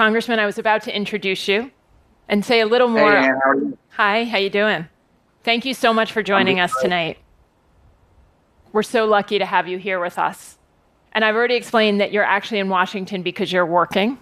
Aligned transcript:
Congressman, 0.00 0.38
I 0.38 0.46
was 0.46 0.56
about 0.56 0.80
to 0.84 0.96
introduce 0.96 1.46
you 1.46 1.70
and 2.26 2.42
say 2.42 2.60
a 2.60 2.66
little 2.66 2.88
more. 2.88 3.12
Hey, 3.12 3.28
Ann, 3.28 3.38
how 3.44 3.50
are 3.50 3.54
you? 3.54 3.78
Hi, 3.90 4.24
how 4.24 4.38
you 4.38 4.48
doing? 4.48 4.88
Thank 5.44 5.66
you 5.66 5.74
so 5.74 5.92
much 5.92 6.10
for 6.10 6.22
joining 6.22 6.58
us 6.58 6.72
tonight. 6.80 7.18
We're 8.72 8.82
so 8.82 9.04
lucky 9.04 9.38
to 9.38 9.44
have 9.44 9.68
you 9.68 9.76
here 9.76 10.00
with 10.00 10.18
us. 10.18 10.56
And 11.12 11.22
I've 11.22 11.34
already 11.34 11.54
explained 11.54 12.00
that 12.00 12.12
you're 12.12 12.24
actually 12.24 12.60
in 12.60 12.70
Washington 12.70 13.20
because 13.20 13.52
you're 13.52 13.66
working. 13.66 14.16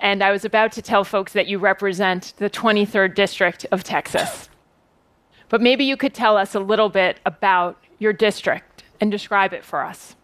And 0.00 0.20
I 0.20 0.32
was 0.32 0.44
about 0.44 0.72
to 0.72 0.82
tell 0.82 1.04
folks 1.04 1.32
that 1.34 1.46
you 1.46 1.60
represent 1.60 2.34
the 2.38 2.50
23rd 2.50 3.14
District 3.14 3.64
of 3.70 3.84
Texas. 3.84 4.48
But 5.48 5.60
maybe 5.60 5.84
you 5.84 5.96
could 5.96 6.14
tell 6.14 6.36
us 6.36 6.56
a 6.56 6.60
little 6.60 6.88
bit 6.88 7.20
about 7.24 7.78
your 8.00 8.12
district 8.12 8.82
and 9.00 9.12
describe 9.12 9.52
it 9.52 9.64
for 9.64 9.84
us. 9.84 10.16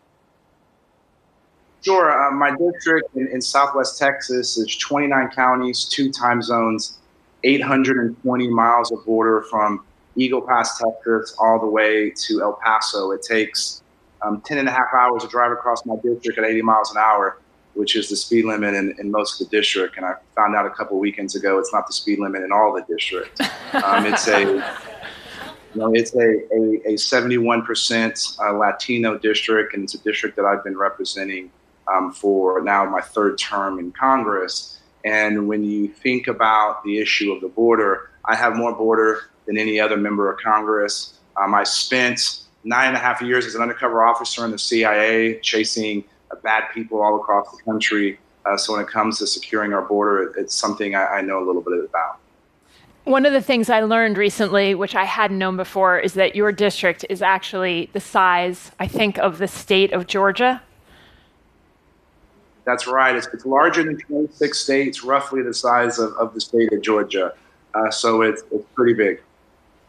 Sure. 1.82 2.10
Uh, 2.10 2.30
my 2.32 2.50
district 2.56 3.14
in, 3.16 3.28
in, 3.28 3.40
Southwest 3.40 3.98
Texas 3.98 4.58
is 4.58 4.76
29 4.76 5.30
counties, 5.30 5.86
two 5.86 6.10
time 6.10 6.42
zones, 6.42 6.98
820 7.44 8.48
miles 8.48 8.92
of 8.92 9.04
border 9.06 9.42
from 9.48 9.84
Eagle 10.16 10.42
Pass, 10.42 10.78
Texas, 10.78 11.34
all 11.38 11.58
the 11.58 11.66
way 11.66 12.10
to 12.10 12.42
El 12.42 12.54
Paso. 12.62 13.12
It 13.12 13.22
takes 13.22 13.82
um, 14.22 14.42
10 14.42 14.58
and 14.58 14.68
a 14.68 14.72
half 14.72 14.92
hours 14.94 15.22
to 15.22 15.28
drive 15.28 15.52
across 15.52 15.86
my 15.86 15.96
district 16.02 16.38
at 16.38 16.44
80 16.44 16.62
miles 16.62 16.90
an 16.90 16.98
hour, 16.98 17.38
which 17.74 17.96
is 17.96 18.10
the 18.10 18.16
speed 18.16 18.44
limit 18.44 18.74
in, 18.74 18.94
in 18.98 19.10
most 19.10 19.40
of 19.40 19.48
the 19.48 19.56
district. 19.56 19.96
And 19.96 20.04
I 20.04 20.14
found 20.34 20.54
out 20.54 20.66
a 20.66 20.70
couple 20.70 20.98
weekends 20.98 21.34
ago 21.34 21.58
it's 21.58 21.72
not 21.72 21.86
the 21.86 21.94
speed 21.94 22.18
limit 22.18 22.42
in 22.42 22.52
all 22.52 22.74
the 22.74 22.82
districts. 22.92 23.40
Um, 23.72 24.04
it's 24.04 24.28
a 24.28 24.40
you 25.74 25.80
know, 25.80 25.92
it's 25.94 26.14
a, 26.14 26.18
a, 26.18 26.92
a 26.92 26.94
71% 26.94 28.40
uh, 28.40 28.52
Latino 28.58 29.16
district, 29.16 29.74
and 29.74 29.84
it's 29.84 29.94
a 29.94 29.98
district 29.98 30.34
that 30.36 30.44
I've 30.44 30.64
been 30.64 30.76
representing 30.76 31.50
um, 31.92 32.12
for 32.12 32.62
now 32.62 32.84
my 32.84 33.00
third 33.00 33.38
term 33.38 33.78
in 33.78 33.92
Congress. 33.92 34.78
And 35.04 35.48
when 35.48 35.64
you 35.64 35.88
think 35.88 36.28
about 36.28 36.84
the 36.84 36.98
issue 36.98 37.32
of 37.32 37.40
the 37.40 37.48
border, 37.48 38.10
I 38.24 38.36
have 38.36 38.56
more 38.56 38.74
border 38.74 39.30
than 39.46 39.56
any 39.56 39.80
other 39.80 39.96
member 39.96 40.30
of 40.30 40.38
Congress. 40.40 41.18
Um, 41.40 41.54
I 41.54 41.64
spent 41.64 42.44
nine 42.64 42.88
and 42.88 42.96
a 42.96 43.00
half 43.00 43.22
years 43.22 43.46
as 43.46 43.54
an 43.54 43.62
undercover 43.62 44.02
officer 44.02 44.44
in 44.44 44.50
the 44.50 44.58
CIA, 44.58 45.40
chasing 45.40 46.04
uh, 46.30 46.36
bad 46.42 46.64
people 46.74 47.00
all 47.00 47.16
across 47.16 47.50
the 47.56 47.62
country. 47.62 48.18
Uh, 48.44 48.56
so 48.56 48.74
when 48.74 48.82
it 48.82 48.88
comes 48.88 49.18
to 49.18 49.26
securing 49.26 49.72
our 49.72 49.82
border, 49.82 50.34
it's 50.36 50.54
something 50.54 50.94
I, 50.94 51.06
I 51.06 51.20
know 51.22 51.42
a 51.42 51.44
little 51.44 51.62
bit 51.62 51.84
about. 51.84 52.18
One 53.04 53.24
of 53.24 53.32
the 53.32 53.40
things 53.40 53.70
I 53.70 53.80
learned 53.80 54.18
recently, 54.18 54.74
which 54.74 54.94
I 54.94 55.04
hadn't 55.04 55.38
known 55.38 55.56
before, 55.56 55.98
is 55.98 56.14
that 56.14 56.36
your 56.36 56.52
district 56.52 57.04
is 57.08 57.22
actually 57.22 57.88
the 57.94 58.00
size, 58.00 58.72
I 58.78 58.86
think, 58.86 59.18
of 59.18 59.38
the 59.38 59.48
state 59.48 59.92
of 59.92 60.06
Georgia. 60.06 60.62
That's 62.64 62.86
right. 62.86 63.16
It's, 63.16 63.26
it's 63.28 63.46
larger 63.46 63.82
than 63.82 63.98
26 63.98 64.58
states, 64.58 65.04
roughly 65.04 65.42
the 65.42 65.54
size 65.54 65.98
of, 65.98 66.12
of 66.14 66.34
the 66.34 66.40
state 66.40 66.72
of 66.72 66.82
Georgia. 66.82 67.34
Uh, 67.74 67.90
so 67.90 68.22
it's, 68.22 68.42
it's 68.52 68.66
pretty 68.74 68.94
big. 68.94 69.20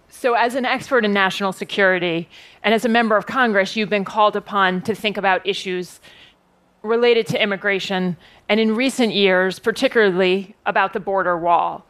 So, 0.10 0.34
as 0.34 0.56
an 0.56 0.66
expert 0.66 1.06
in 1.06 1.14
national 1.14 1.54
security 1.54 2.28
and 2.64 2.74
as 2.74 2.84
a 2.84 2.90
member 2.90 3.16
of 3.16 3.26
Congress, 3.26 3.76
you've 3.76 3.90
been 3.90 4.04
called 4.04 4.36
upon 4.36 4.82
to 4.82 4.94
think 4.94 5.18
about 5.18 5.46
issues 5.48 6.02
related 6.84 7.28
to 7.28 7.42
immigration, 7.42 8.18
and 8.50 8.60
in 8.60 8.76
recent 8.76 9.14
years, 9.14 9.60
particularly 9.60 10.56
about 10.66 10.94
the 10.94 11.00
border 11.00 11.38
wall. 11.38 11.86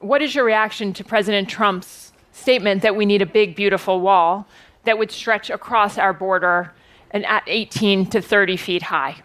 What 0.00 0.20
is 0.20 0.34
your 0.34 0.44
reaction 0.44 0.92
to 0.94 1.04
President 1.04 1.48
Trump's 1.48 2.12
statement 2.32 2.82
that 2.82 2.94
we 2.94 3.06
need 3.06 3.22
a 3.22 3.26
big, 3.26 3.56
beautiful 3.56 4.00
wall 4.00 4.46
that 4.84 4.98
would 4.98 5.10
stretch 5.10 5.48
across 5.48 5.96
our 5.96 6.12
border 6.12 6.72
and 7.10 7.24
at 7.24 7.44
18 7.46 8.06
to 8.10 8.20
30 8.20 8.56
feet 8.58 8.82
high? 8.82 9.22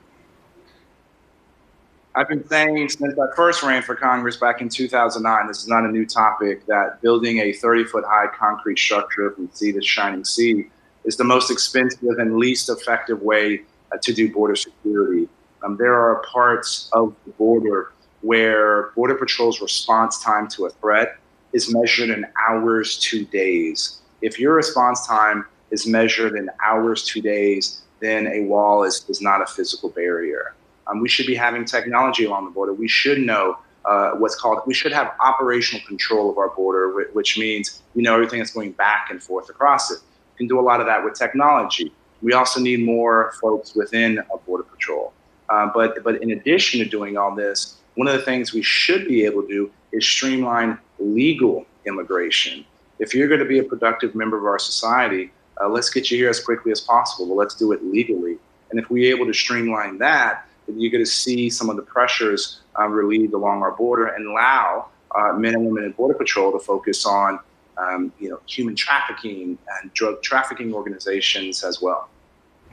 I've 2.14 2.28
been 2.28 2.45
saying 2.48 2.90
since 2.90 3.17
I 3.17 3.36
first 3.36 3.64
ran 3.64 3.81
for 3.81 3.95
Congress 3.95 4.36
back 4.36 4.59
in 4.59 4.67
2009, 4.67 5.48
this 5.48 5.62
is 5.62 5.67
not 5.70 5.86
a 5.86 5.88
new 5.88 6.05
topic, 6.05 6.66
that 6.66 7.02
building 7.02 7.39
a 7.39 7.54
30 7.54 7.86
foot 7.86 8.04
high 8.05 8.27
concrete 8.27 8.77
structure 8.77 9.32
from 9.32 9.49
sea 9.54 9.72
to 9.72 9.82
shining 9.82 10.26
sea 10.26 10.70
is 11.05 11.16
the 11.16 11.23
most 11.23 11.50
expensive 11.50 12.17
and 12.20 12.38
least 12.38 12.70
effective 12.70 13.21
way 13.21 13.61
uh, 13.94 13.98
to 14.02 14.11
do 14.11 14.30
border 14.32 14.58
security. 14.58 15.30
Um, 15.64 15.77
there 15.77 15.94
are 15.94 16.21
parts 16.23 16.89
of 16.92 17.16
the 17.26 17.32
border 17.32 17.94
where 18.21 18.89
Border 18.89 19.16
Patrol's 19.16 19.61
response 19.61 20.21
time 20.21 20.50
to 20.50 20.66
a 20.66 20.70
threat 20.70 21.17
is 21.54 21.73
measured 21.73 22.10
in 22.10 22.26
hours 22.50 23.00
to 23.00 23.23
days. 23.26 24.02
If 24.21 24.38
your 24.38 24.54
response 24.54 25.08
time 25.08 25.45
is 25.71 25.88
measured 25.88 26.36
in 26.36 26.50
hours 26.64 27.05
to 27.05 27.21
days, 27.21 27.83
then 28.02 28.27
a 28.27 28.42
wall 28.42 28.83
is, 28.83 29.05
is 29.08 29.21
not 29.21 29.42
a 29.42 29.45
physical 29.45 29.89
barrier. 29.89 30.54
Um, 30.91 30.99
we 30.99 31.07
should 31.07 31.25
be 31.25 31.35
having 31.35 31.63
technology 31.63 32.25
along 32.25 32.45
the 32.45 32.52
border. 32.52 32.73
We 32.73 32.87
should 32.87 33.19
know 33.19 33.57
uh, 33.85 34.11
what's 34.11 34.35
called, 34.35 34.61
we 34.67 34.73
should 34.73 34.91
have 34.91 35.13
operational 35.19 35.85
control 35.87 36.29
of 36.29 36.37
our 36.37 36.49
border, 36.49 37.09
which 37.13 37.37
means 37.37 37.81
we 37.95 38.03
know 38.03 38.13
everything 38.13 38.39
that's 38.39 38.53
going 38.53 38.73
back 38.73 39.07
and 39.09 39.23
forth 39.23 39.49
across 39.49 39.89
it. 39.89 39.99
We 40.33 40.37
can 40.37 40.47
do 40.47 40.59
a 40.59 40.61
lot 40.61 40.81
of 40.81 40.85
that 40.87 41.03
with 41.03 41.15
technology. 41.15 41.91
We 42.21 42.33
also 42.33 42.59
need 42.59 42.85
more 42.85 43.33
folks 43.41 43.73
within 43.73 44.19
a 44.19 44.37
Border 44.37 44.63
Patrol. 44.63 45.13
Uh, 45.49 45.71
but, 45.73 46.03
but 46.03 46.21
in 46.21 46.31
addition 46.31 46.79
to 46.79 46.85
doing 46.85 47.17
all 47.17 47.33
this, 47.33 47.77
one 47.95 48.08
of 48.08 48.13
the 48.13 48.21
things 48.21 48.53
we 48.53 48.61
should 48.61 49.08
be 49.08 49.25
able 49.25 49.41
to 49.41 49.47
do 49.47 49.71
is 49.91 50.08
streamline 50.08 50.77
legal 50.99 51.65
immigration. 51.85 52.63
If 52.99 53.15
you're 53.15 53.27
going 53.27 53.39
to 53.39 53.45
be 53.45 53.59
a 53.59 53.63
productive 53.63 54.13
member 54.13 54.37
of 54.37 54.45
our 54.45 54.59
society, 54.59 55.31
uh, 55.59 55.67
let's 55.67 55.89
get 55.89 56.11
you 56.11 56.17
here 56.17 56.29
as 56.29 56.39
quickly 56.39 56.71
as 56.71 56.81
possible, 56.81 57.27
but 57.27 57.35
let's 57.35 57.55
do 57.55 57.71
it 57.71 57.83
legally. 57.83 58.37
And 58.69 58.79
if 58.79 58.89
we're 58.89 59.13
able 59.13 59.25
to 59.25 59.33
streamline 59.33 59.97
that, 59.97 60.47
you're 60.67 60.92
going 60.92 61.04
to 61.04 61.10
see 61.10 61.49
some 61.49 61.70
of 61.70 61.76
the 61.76 61.82
pressures 61.82 62.61
uh, 62.80 62.88
relieved 62.88 63.33
along 63.33 63.61
our 63.61 63.72
border 63.72 64.08
and 64.08 64.27
allow 64.27 64.88
uh, 65.16 65.33
men 65.33 65.54
and 65.55 65.66
women 65.66 65.83
in 65.83 65.92
Border 65.92 66.14
Patrol 66.14 66.52
to 66.52 66.60
focus 66.60 67.05
on 67.05 67.39
um, 67.77 68.11
you 68.20 68.30
know, 68.30 68.39
human 68.48 68.76
trafficking 68.76 69.58
and 69.82 69.94
drug 69.94 70.21
trafficking 70.21 70.73
organizations 70.73 71.64
as 71.64 71.82
well. 71.82 72.10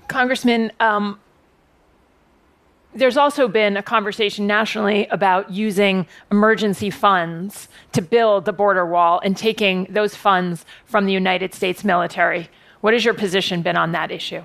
Congressman, 0.09 0.73
um, 0.81 1.19
there's 2.95 3.17
also 3.17 3.49
been 3.49 3.77
a 3.77 3.83
conversation 3.83 4.47
nationally 4.47 5.07
about 5.09 5.51
using 5.51 6.07
emergency 6.31 6.91
funds 6.91 7.69
to 7.93 8.03
build 8.03 8.45
the 8.45 8.53
border 8.53 8.87
wall 8.87 9.21
and 9.23 9.37
taking 9.37 9.87
those 9.91 10.15
funds 10.15 10.65
from 10.87 11.07
the 11.07 11.13
United 11.13 11.55
States 11.55 11.85
military. 11.85 12.49
What 12.81 12.95
has 12.95 13.05
your 13.05 13.15
position 13.15 13.63
been 13.63 13.77
on 13.77 13.93
that 13.93 14.11
issue? 14.11 14.43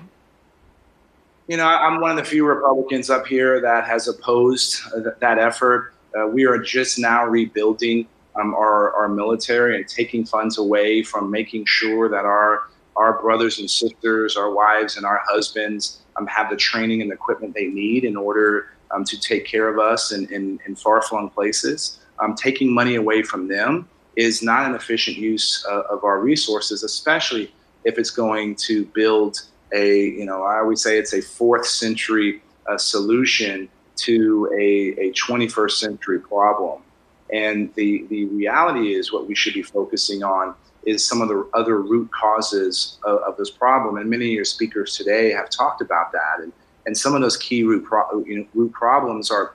You 1.46 1.58
know, 1.58 1.66
I'm 1.66 2.00
one 2.00 2.10
of 2.10 2.16
the 2.16 2.24
few 2.24 2.46
Republicans 2.46 3.10
up 3.10 3.26
here 3.26 3.60
that 3.60 3.84
has 3.84 4.08
opposed 4.08 4.80
that 5.20 5.38
effort. 5.38 5.92
Uh, 6.18 6.26
we 6.26 6.46
are 6.46 6.58
just 6.58 6.98
now 6.98 7.26
rebuilding 7.26 8.06
um, 8.34 8.54
our, 8.54 8.94
our 8.94 9.08
military 9.08 9.76
and 9.76 9.86
taking 9.86 10.24
funds 10.24 10.56
away 10.56 11.02
from 11.02 11.30
making 11.30 11.66
sure 11.66 12.08
that 12.08 12.24
our 12.24 12.68
our 12.96 13.20
brothers 13.20 13.58
and 13.58 13.68
sisters, 13.68 14.36
our 14.36 14.52
wives 14.52 14.96
and 14.96 15.04
our 15.04 15.20
husbands 15.26 15.98
um, 16.16 16.28
have 16.28 16.48
the 16.48 16.56
training 16.56 17.02
and 17.02 17.12
equipment 17.12 17.52
they 17.52 17.66
need 17.66 18.04
in 18.04 18.16
order 18.16 18.68
um, 18.92 19.02
to 19.04 19.20
take 19.20 19.44
care 19.44 19.68
of 19.68 19.80
us 19.80 20.12
in, 20.12 20.32
in, 20.32 20.60
in 20.64 20.76
far-flung 20.76 21.28
places. 21.28 21.98
Um, 22.20 22.36
taking 22.36 22.72
money 22.72 22.94
away 22.94 23.24
from 23.24 23.48
them 23.48 23.88
is 24.14 24.44
not 24.44 24.68
an 24.68 24.76
efficient 24.76 25.16
use 25.16 25.66
uh, 25.68 25.82
of 25.90 26.04
our 26.04 26.20
resources, 26.20 26.84
especially 26.84 27.52
if 27.82 27.98
it's 27.98 28.10
going 28.10 28.54
to 28.54 28.84
build 28.94 29.42
a, 29.74 29.98
you 30.00 30.24
know, 30.24 30.44
I 30.44 30.58
always 30.58 30.80
say 30.80 30.98
it's 30.98 31.12
a 31.12 31.20
fourth 31.20 31.66
century 31.66 32.40
uh, 32.66 32.78
solution 32.78 33.68
to 33.96 34.48
a, 34.58 35.08
a 35.08 35.12
21st 35.12 35.72
century 35.72 36.20
problem. 36.20 36.82
And 37.32 37.74
the, 37.74 38.06
the 38.08 38.26
reality 38.26 38.94
is 38.94 39.12
what 39.12 39.26
we 39.26 39.34
should 39.34 39.54
be 39.54 39.62
focusing 39.62 40.22
on 40.22 40.54
is 40.86 41.04
some 41.04 41.20
of 41.22 41.28
the 41.28 41.48
other 41.54 41.80
root 41.80 42.10
causes 42.12 42.98
of, 43.04 43.18
of 43.20 43.36
this 43.36 43.50
problem. 43.50 43.96
And 43.96 44.08
many 44.08 44.26
of 44.26 44.32
your 44.32 44.44
speakers 44.44 44.96
today 44.96 45.32
have 45.32 45.50
talked 45.50 45.80
about 45.80 46.12
that. 46.12 46.40
And, 46.40 46.52
and 46.86 46.96
some 46.96 47.14
of 47.14 47.22
those 47.22 47.36
key 47.36 47.64
root, 47.64 47.84
pro, 47.84 48.24
you 48.26 48.38
know, 48.38 48.46
root 48.54 48.72
problems 48.72 49.30
are 49.30 49.54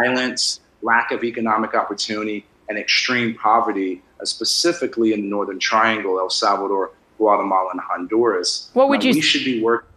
violence, 0.00 0.60
lack 0.82 1.10
of 1.10 1.24
economic 1.24 1.74
opportunity, 1.74 2.46
and 2.68 2.78
extreme 2.78 3.34
poverty, 3.34 4.02
uh, 4.20 4.24
specifically 4.24 5.12
in 5.12 5.22
the 5.22 5.26
Northern 5.26 5.58
Triangle, 5.58 6.18
El 6.18 6.30
Salvador, 6.30 6.92
Guatemala, 7.18 7.70
and 7.72 7.80
Honduras. 7.80 8.70
What 8.72 8.88
would 8.88 9.04
you? 9.04 9.12
We 9.12 9.20
should 9.20 9.44
be 9.44 9.62
working. 9.62 9.88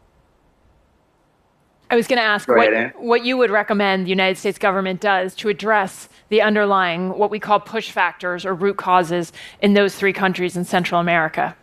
I 1.90 1.96
was 1.96 2.08
going 2.08 2.20
to 2.20 2.24
ask 2.24 2.48
what, 2.48 2.96
what 3.02 3.26
you 3.26 3.36
would 3.36 3.52
recommend 3.52 4.06
the 4.06 4.10
United 4.12 4.38
States 4.38 4.58
government 4.58 5.02
does 5.02 5.36
to 5.36 5.50
address 5.50 6.08
the 6.30 6.42
underlying, 6.42 7.18
what 7.18 7.30
we 7.30 7.38
call 7.38 7.60
push 7.60 7.92
factors 7.92 8.46
or 8.46 8.54
root 8.54 8.78
causes 8.78 9.34
in 9.62 9.74
those 9.74 9.94
three 9.94 10.14
countries 10.14 10.56
in 10.56 10.64
Central 10.64 11.02
America. 11.02 11.54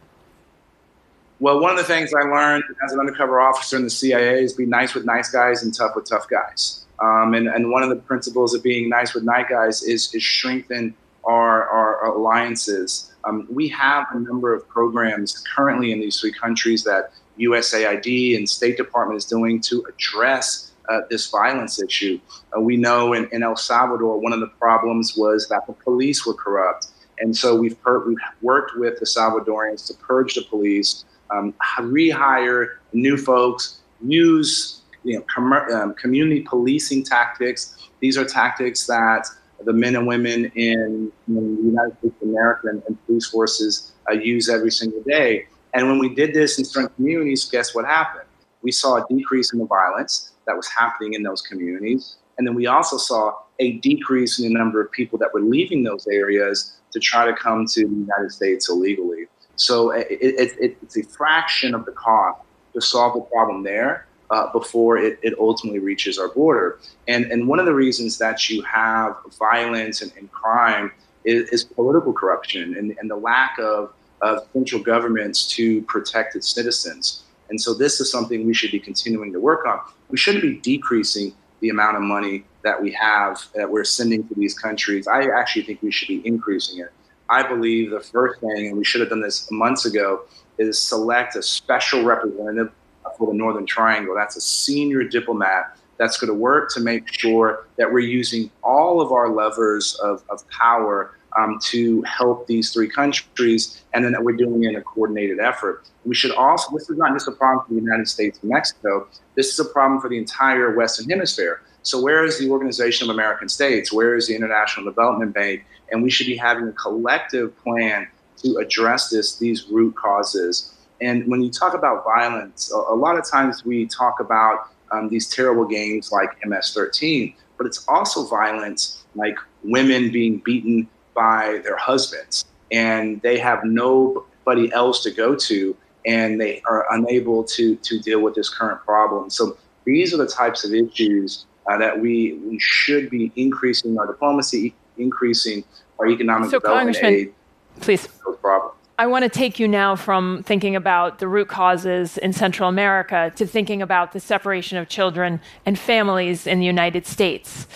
Well, 1.41 1.61
one 1.61 1.71
of 1.71 1.79
the 1.79 1.85
things 1.85 2.13
I 2.13 2.25
learned 2.25 2.65
as 2.85 2.93
an 2.93 3.01
undercover 3.01 3.41
officer 3.41 3.79
in 3.79 3.85
the 3.85 3.91
CIA 3.91 4.43
is 4.43 4.53
be 4.53 4.67
nice 4.67 4.95
with 4.95 5.07
nice 5.07 5.31
guys 5.31 5.63
and 5.63 5.75
tough 5.75 5.93
with 5.97 6.07
tough 6.07 6.29
guys. 6.29 6.85
Um, 7.01 7.33
and, 7.33 7.49
and 7.49 7.71
one 7.71 7.83
of 7.83 7.89
the 7.89 7.97
principles 7.97 8.55
of 8.55 8.63
being 8.63 8.91
nice 8.91 9.15
with 9.15 9.25
nice 9.25 9.47
guys 9.49 9.83
is, 9.83 10.13
is 10.13 10.27
strengthen 10.27 10.95
our, 11.25 11.67
our 11.69 12.07
alliances. 12.09 13.15
Um, 13.29 13.47
we 13.51 13.69
have 13.69 14.07
a 14.13 14.21
number 14.21 14.55
of 14.55 14.67
programs 14.69 15.45
currently 15.55 15.93
in 15.93 16.01
these 16.01 16.19
three 16.21 16.33
countries 16.33 16.83
that 16.85 17.13
USAID 17.39 18.37
and 18.37 18.49
State 18.49 18.77
Department 18.77 19.19
is 19.19 19.25
doing 19.25 19.61
to 19.63 19.85
address 19.89 20.73
uh, 20.89 21.01
this 21.11 21.31
violence 21.31 21.81
issue. 21.83 22.19
Uh, 22.57 22.61
we 22.61 22.77
know 22.77 23.13
in, 23.13 23.29
in 23.31 23.43
El 23.43 23.57
Salvador, 23.57 24.19
one 24.19 24.33
of 24.33 24.41
the 24.41 24.47
problems 24.47 25.17
was 25.17 25.47
that 25.49 25.67
the 25.67 25.75
police 25.75 26.27
were 26.27 26.35
corrupt. 26.35 26.89
And 27.19 27.37
so 27.37 27.55
we've, 27.55 27.81
per- 27.83 28.07
we've 28.07 28.17
worked 28.41 28.77
with 28.77 28.99
the 28.99 29.05
Salvadorians 29.05 29.87
to 29.89 29.95
purge 29.95 30.35
the 30.35 30.43
police, 30.43 31.05
um, 31.31 31.53
rehire 31.79 32.77
new 32.93 33.17
folks, 33.19 33.81
use 34.01 34.83
you 35.05 35.17
know, 35.17 35.25
com- 35.33 35.53
um, 35.53 35.95
community 35.95 36.43
policing 36.49 37.05
tactics. 37.05 37.77
These 38.01 38.17
are 38.17 38.25
tactics 38.25 38.87
that 38.87 39.27
the 39.65 39.73
men 39.73 39.97
and 39.97 40.07
women 40.07 40.47
in, 40.55 41.13
in 41.27 41.35
the 41.35 41.63
United 41.63 41.99
States 41.99 42.15
of 42.23 42.29
America 42.29 42.69
and, 42.69 42.83
and 42.87 43.07
police 43.07 43.27
forces 43.27 43.93
uh, 44.11 44.15
use 44.15 44.49
every 44.49 44.71
single 44.71 45.03
day. 45.03 45.47
And 45.75 45.89
when 45.89 45.99
we 45.99 46.15
did 46.15 46.35
this 46.35 46.59
in 46.59 46.65
certain 46.65 46.91
communities, 46.97 47.45
guess 47.45 47.75
what 47.75 47.85
happened? 47.85 48.27
We 48.63 48.73
saw 48.73 48.97
a 48.97 49.07
decrease 49.09 49.53
in 49.53 49.59
the 49.59 49.67
violence 49.67 50.33
that 50.47 50.57
was 50.57 50.69
happening 50.69 51.15
in 51.15 51.23
those 51.23 51.43
communities. 51.43 52.17
And 52.39 52.47
then 52.47 52.55
we 52.55 52.67
also 52.67 52.97
saw 52.97 53.35
a 53.59 53.73
decrease 53.79 54.39
in 54.39 54.47
the 54.47 54.59
number 54.59 54.81
of 54.81 54.91
people 54.93 55.19
that 55.19 55.33
were 55.35 55.41
leaving 55.41 55.83
those 55.83 56.07
areas 56.07 56.77
to 56.93 57.01
try 57.01 57.27
to 57.27 57.35
come 57.35 57.67
to 57.67 57.87
the 57.87 57.95
United 57.95 58.31
States 58.31 58.69
illegally. 58.69 59.27
So 59.57 59.91
it, 59.91 60.07
it, 60.11 60.57
it, 60.59 60.79
it's 60.83 60.97
a 60.97 61.03
fraction 61.03 61.75
of 61.75 61.85
the 61.85 61.93
cost 61.93 62.41
to 62.75 62.81
solve 62.81 63.15
the 63.15 63.21
problem 63.21 63.63
there 63.63 64.08
uh, 64.31 64.51
before 64.53 64.99
it, 64.99 65.19
it 65.23 65.35
ultimately 65.39 65.79
reaches 65.79 66.19
our 66.19 66.29
border. 66.29 66.79
And, 67.07 67.25
and 67.27 67.49
one 67.49 67.59
of 67.59 67.67
the 67.67 67.75
reasons 67.75 68.19
that 68.19 68.49
you 68.51 68.63
have 68.63 69.17
violence 69.39 70.03
and, 70.03 70.13
and 70.19 70.31
crime 70.31 70.93
is, 71.25 71.49
is, 71.51 71.65
political 71.65 72.13
corruption 72.13 72.77
and, 72.77 72.95
and 73.01 73.11
the 73.11 73.17
lack 73.17 73.59
of, 73.59 73.93
of 74.21 74.47
central 74.53 74.83
governments 74.83 75.47
to 75.49 75.83
protect 75.83 76.37
its 76.37 76.49
citizens. 76.49 77.25
And 77.51 77.61
so 77.61 77.73
this 77.73 78.01
is 78.01 78.11
something 78.13 78.47
we 78.47 78.55
should 78.55 78.71
be 78.71 78.81
continuing 78.81 79.33
to 79.33 79.41
work 79.41 79.67
on. 79.67 79.81
We 80.11 80.19
shouldn't 80.19 80.43
be 80.43 80.59
decreasing 80.59 81.35
the 81.61 81.71
amount 81.71 81.97
of 81.97 82.03
money 82.03 82.45
that 82.63 82.81
we 82.81 82.93
have 82.93 83.43
that 83.55 83.71
we're 83.71 83.85
sending 83.85 84.27
to 84.29 84.35
these 84.35 84.57
countries. 84.59 85.09
I 85.09 85.29
actually 85.29 85.63
think 85.63 85.83
we 85.83 85.91
should 85.91 86.09
be 86.09 86.27
increasing 86.27 86.81
it. 86.81 86.93
I 87.31 87.47
believe 87.47 87.91
the 87.91 88.01
first 88.01 88.41
thing, 88.41 88.69
and 88.69 88.77
we 88.77 88.85
should 88.85 89.01
have 89.01 89.11
done 89.11 89.21
this 89.21 89.51
months 89.51 89.85
ago, 89.85 90.23
is 90.59 90.79
select 90.79 91.37
a 91.37 91.43
special 91.43 92.03
representative 92.05 92.73
for 93.19 93.27
the 93.27 93.35
Northern 93.35 93.67
Triangle. 93.67 94.15
That's 94.15 94.37
a 94.37 94.41
senior 94.41 95.05
diplomat 95.05 95.77
that's 95.99 96.19
going 96.19 96.29
to 96.29 96.35
work 96.35 96.71
to 96.75 96.81
make 96.81 97.13
sure 97.13 97.67
that 97.77 97.93
we're 97.93 97.99
using 97.99 98.51
all 98.63 99.01
of 99.01 99.13
our 99.13 99.29
levers 99.29 99.95
of, 99.97 100.23
of 100.31 100.49
power 100.49 101.19
um, 101.37 101.59
to 101.63 102.03
help 102.03 102.47
these 102.47 102.73
three 102.73 102.89
countries, 102.89 103.83
and 103.93 104.05
then 104.05 104.13
that 104.13 104.23
we're 104.23 104.37
doing 104.37 104.65
it 104.65 104.69
in 104.69 104.77
a 104.77 104.83
coordinated 104.83 105.41
effort. 105.41 105.89
We 106.05 106.15
should 106.15 106.33
also, 106.33 106.73
this 106.73 106.89
is 106.89 106.97
not 106.97 107.13
just 107.13 107.29
a 107.29 107.33
problem 107.33 107.67
for 107.67 107.75
the 107.75 107.81
United 107.81 108.09
States 108.09 108.39
and 108.41 108.51
Mexico, 108.51 109.09
this 109.35 109.53
is 109.53 109.59
a 109.59 109.65
problem 109.67 110.01
for 110.01 110.09
the 110.09 110.17
entire 110.17 110.75
Western 110.75 111.09
Hemisphere. 111.11 111.63
So, 111.83 112.01
where 112.03 112.25
is 112.25 112.39
the 112.39 112.51
Organization 112.51 113.09
of 113.09 113.15
American 113.15 113.49
States? 113.49 113.93
Where 113.93 114.17
is 114.17 114.27
the 114.27 114.35
International 114.35 114.85
Development 114.87 115.33
Bank? 115.33 115.65
And 115.91 116.03
we 116.03 116.11
should 116.11 116.27
be 116.27 116.37
having 116.37 116.69
a 116.69 116.73
collective 116.73 117.57
plan 117.59 118.09
to 118.43 118.57
address 118.57 119.11
this, 119.11 119.37
these 119.37 119.67
root 119.69 119.95
causes 119.97 120.75
and 121.01 121.27
when 121.27 121.43
you 121.43 121.51
talk 121.51 121.75
about 121.75 122.05
violence, 122.05 122.73
a, 122.73 122.77
a 122.77 122.97
lot 122.97 123.19
of 123.19 123.29
times 123.29 123.65
we 123.65 123.87
talk 123.87 124.21
about 124.21 124.71
um, 124.91 125.09
these 125.09 125.29
terrible 125.29 125.65
games 125.65 126.11
like 126.13 126.31
MS-13, 126.45 127.35
but 127.57 127.67
it's 127.67 127.85
also 127.89 128.27
violence 128.27 129.05
like 129.15 129.37
women 129.63 130.11
being 130.11 130.39
beaten 130.39 130.89
by 131.15 131.61
their 131.65 131.77
husbands, 131.77 132.47
and 132.73 133.21
they 133.23 133.39
have 133.39 133.65
nobody 133.65 134.73
else 134.73 135.03
to 135.03 135.11
go 135.11 135.35
to, 135.35 135.77
and 136.07 136.41
they 136.41 136.63
are 136.69 136.87
unable 136.95 137.45
to 137.45 137.77
to 137.77 137.99
deal 138.01 138.21
with 138.21 138.35
this 138.35 138.49
current 138.49 138.81
problem. 138.85 139.31
So 139.31 139.59
these 139.85 140.15
are 140.15 140.19
the 140.19 140.27
types 140.27 140.65
of 140.65 140.73
issues 140.73 141.47
uh, 141.69 141.77
that 141.79 141.99
we 141.99 142.35
we 142.45 142.59
should 142.59 143.11
be 143.11 143.33
increasing 143.37 143.99
our 143.99 144.07
diplomacy, 144.07 144.75
increasing 144.97 145.65
our 145.99 146.07
economic 146.07 146.51
so 146.51 146.59
development 146.61 146.97
aid. 147.03 147.35
Please. 147.81 148.07
Those 148.25 148.37
problems. 148.39 148.78
I 149.01 149.07
want 149.07 149.23
to 149.23 149.29
take 149.29 149.61
you 149.61 149.69
now 149.69 149.95
from 149.95 150.43
thinking 150.43 150.75
about 150.75 151.21
the 151.21 151.29
root 151.29 151.47
causes 151.47 152.19
in 152.19 152.33
Central 152.33 152.69
America 152.69 153.33
to 153.37 153.47
thinking 153.47 153.81
about 153.81 154.11
the 154.11 154.19
separation 154.19 154.77
of 154.77 154.89
children 154.89 155.41
and 155.65 155.79
families 155.79 156.49
in 156.49 156.59
the 156.59 156.67
United 156.67 157.07
States. 157.07 157.69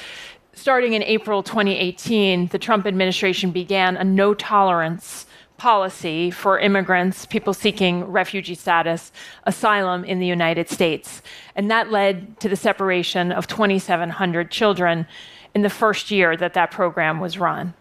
Starting 0.53 0.95
in 0.95 1.03
April 1.05 1.45
2018, 1.45 2.49
the 2.49 2.59
Trump 2.59 2.89
administration 2.89 3.53
began 3.53 3.97
a 3.97 4.03
no 4.03 4.35
tolerance 4.35 5.27
policy 5.59 6.33
for 6.33 6.59
immigrants, 6.59 7.25
people 7.25 7.55
seeking 7.55 8.03
refugee 8.07 8.57
status, 8.57 9.13
asylum 9.45 10.05
in 10.05 10.19
the 10.19 10.27
United 10.27 10.69
States. 10.69 11.23
And 11.55 11.71
that 11.71 11.93
led 11.93 12.41
to 12.41 12.49
the 12.49 12.57
separation 12.57 13.31
of 13.31 13.47
2,700 13.47 14.51
children 14.51 15.07
in 15.55 15.63
the 15.63 15.71
first 15.71 16.11
year 16.11 16.37
that 16.37 16.55
that 16.55 16.73
program 16.73 17.21
was 17.21 17.39
run. 17.39 17.75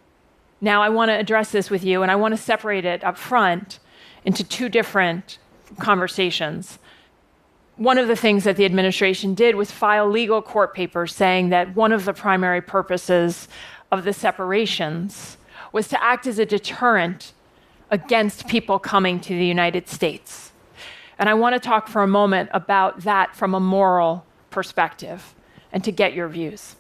Now, 0.64 0.84
I 0.84 0.90
want 0.90 1.10
to 1.10 1.18
address 1.18 1.52
this 1.52 1.72
with 1.72 1.84
you, 1.84 2.04
and 2.04 2.12
I 2.12 2.16
want 2.16 2.34
to 2.34 2.38
separate 2.38 2.86
it 2.86 3.04
up 3.04 3.18
front 3.18 3.80
into 4.24 4.44
two 4.44 4.70
different 4.70 5.40
conversations. 5.80 6.78
One 7.78 7.98
of 7.98 8.08
the 8.08 8.16
things 8.16 8.44
that 8.44 8.58
the 8.58 8.66
administration 8.66 9.34
did 9.34 9.56
was 9.56 9.72
file 9.72 10.08
legal 10.08 10.40
court 10.42 10.76
papers 10.76 11.16
saying 11.16 11.50
that 11.50 11.76
one 11.76 11.92
of 11.92 12.06
the 12.06 12.14
primary 12.14 12.62
purposes 12.62 13.48
of 13.92 14.04
the 14.04 14.14
separations 14.14 15.38
was 15.72 15.88
to 15.88 16.04
act 16.04 16.28
as 16.28 16.38
a 16.38 16.46
deterrent 16.46 17.34
against 17.90 18.48
people 18.48 18.78
coming 18.78 19.20
to 19.20 19.30
the 19.30 19.46
United 19.46 19.88
States. 19.88 20.52
And 21.18 21.28
I 21.28 21.34
want 21.34 21.56
to 21.56 21.60
talk 21.60 21.88
for 21.88 22.04
a 22.04 22.08
moment 22.08 22.50
about 22.54 23.02
that 23.02 23.36
from 23.36 23.56
a 23.56 23.60
moral 23.60 24.26
perspective 24.52 25.34
and 25.74 25.84
to 25.84 25.92
get 25.92 26.14
your 26.14 26.28
views. 26.28 26.76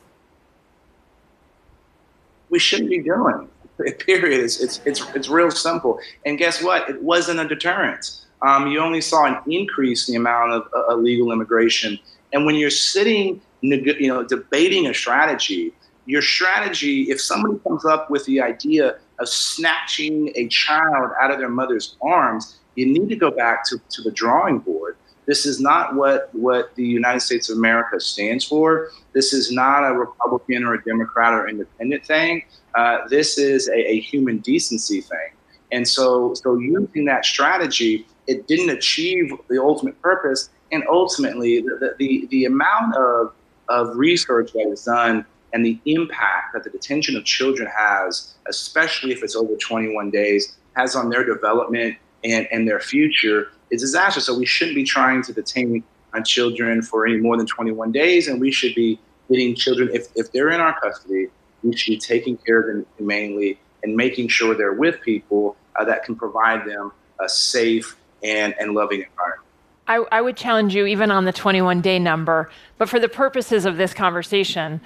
We 2.49 2.59
shouldn't 2.59 2.89
be 2.89 3.01
doing 3.01 3.49
Period. 3.99 4.39
It's, 4.43 4.59
it's, 4.59 4.81
it's, 4.85 5.01
it's 5.15 5.29
real 5.29 5.51
simple. 5.51 5.99
And 6.25 6.37
guess 6.37 6.63
what? 6.63 6.89
It 6.89 7.01
wasn't 7.01 7.39
a 7.39 7.47
deterrent. 7.47 8.21
Um, 8.41 8.67
you 8.67 8.79
only 8.79 9.01
saw 9.01 9.25
an 9.25 9.37
increase 9.51 10.07
in 10.07 10.13
the 10.13 10.19
amount 10.19 10.53
of 10.53 10.67
uh, 10.75 10.93
illegal 10.93 11.31
immigration. 11.31 11.99
And 12.33 12.45
when 12.45 12.55
you're 12.55 12.69
sitting, 12.69 13.41
you 13.61 14.07
know, 14.07 14.23
debating 14.23 14.87
a 14.87 14.93
strategy, 14.93 15.73
your 16.05 16.21
strategy, 16.21 17.03
if 17.03 17.21
somebody 17.21 17.59
comes 17.59 17.85
up 17.85 18.09
with 18.09 18.25
the 18.25 18.41
idea 18.41 18.97
of 19.19 19.29
snatching 19.29 20.31
a 20.35 20.47
child 20.47 21.11
out 21.21 21.31
of 21.31 21.37
their 21.37 21.49
mother's 21.49 21.95
arms, 22.01 22.57
you 22.75 22.87
need 22.87 23.09
to 23.09 23.15
go 23.15 23.29
back 23.29 23.63
to, 23.65 23.79
to 23.89 24.01
the 24.01 24.11
drawing 24.11 24.59
board. 24.59 24.97
This 25.27 25.45
is 25.45 25.61
not 25.61 25.95
what, 25.95 26.33
what 26.33 26.73
the 26.75 26.83
United 26.83 27.19
States 27.19 27.49
of 27.49 27.57
America 27.57 27.99
stands 27.99 28.43
for. 28.43 28.89
This 29.13 29.33
is 29.33 29.51
not 29.51 29.83
a 29.83 29.93
Republican 29.93 30.63
or 30.63 30.73
a 30.73 30.83
Democrat 30.83 31.33
or 31.33 31.47
independent 31.47 32.05
thing. 32.05 32.43
Uh, 32.75 32.99
this 33.09 33.37
is 33.37 33.67
a, 33.67 33.91
a, 33.91 33.99
human 33.99 34.37
decency 34.39 35.01
thing. 35.01 35.31
And 35.71 35.87
so, 35.87 36.33
so 36.33 36.57
using 36.57 37.05
that 37.05 37.25
strategy, 37.25 38.05
it 38.27 38.47
didn't 38.47 38.69
achieve 38.69 39.33
the 39.49 39.61
ultimate 39.61 40.01
purpose. 40.01 40.49
And 40.71 40.83
ultimately, 40.89 41.61
the, 41.61 41.95
the, 41.97 42.27
the 42.31 42.45
amount 42.45 42.95
of, 42.95 43.33
of 43.67 43.95
research 43.97 44.53
that 44.53 44.69
is 44.71 44.85
done 44.85 45.25
and 45.53 45.65
the 45.65 45.79
impact 45.85 46.53
that 46.53 46.63
the 46.63 46.69
detention 46.69 47.17
of 47.17 47.25
children 47.25 47.69
has, 47.75 48.35
especially 48.47 49.11
if 49.11 49.23
it's 49.23 49.35
over 49.35 49.55
21 49.55 50.09
days, 50.09 50.57
has 50.75 50.95
on 50.95 51.09
their 51.09 51.25
development 51.25 51.97
and, 52.23 52.47
and 52.51 52.67
their 52.67 52.79
future 52.79 53.49
is 53.69 53.81
disastrous. 53.81 54.25
So 54.25 54.37
we 54.37 54.45
shouldn't 54.45 54.75
be 54.75 54.83
trying 54.83 55.23
to 55.23 55.33
detain 55.33 55.83
on 56.13 56.23
children 56.23 56.81
for 56.81 57.05
any 57.05 57.17
more 57.17 57.37
than 57.37 57.47
21 57.47 57.91
days, 57.91 58.27
and 58.27 58.39
we 58.39 58.51
should 58.51 58.75
be 58.75 58.99
getting 59.29 59.55
children, 59.55 59.89
if, 59.93 60.07
if 60.15 60.31
they're 60.31 60.49
in 60.49 60.59
our 60.59 60.77
custody, 60.79 61.27
we 61.63 61.75
should 61.75 61.91
be 61.91 61.97
taking 61.97 62.37
care 62.37 62.59
of 62.59 62.67
them 62.67 62.85
humanely 62.97 63.59
and 63.83 63.95
making 63.95 64.27
sure 64.27 64.55
they're 64.55 64.73
with 64.73 65.01
people 65.01 65.55
uh, 65.75 65.85
that 65.85 66.03
can 66.03 66.15
provide 66.15 66.67
them 66.67 66.91
a 67.19 67.29
safe 67.29 67.97
and, 68.23 68.53
and 68.59 68.73
loving 68.73 69.01
environment. 69.01 69.47
I, 69.87 69.97
I 70.11 70.21
would 70.21 70.37
challenge 70.37 70.75
you 70.75 70.85
even 70.85 71.11
on 71.11 71.25
the 71.25 71.33
21 71.33 71.81
day 71.81 71.99
number, 71.99 72.49
but 72.77 72.87
for 72.87 72.99
the 72.99 73.09
purposes 73.09 73.65
of 73.65 73.77
this 73.77 73.93
conversation, 73.93 74.79